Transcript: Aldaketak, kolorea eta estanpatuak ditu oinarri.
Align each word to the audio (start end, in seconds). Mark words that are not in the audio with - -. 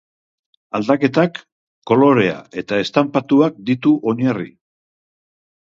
Aldaketak, 0.79 1.37
kolorea 1.91 2.33
eta 2.63 2.81
estanpatuak 2.87 3.63
ditu 3.71 3.95
oinarri. 4.15 4.51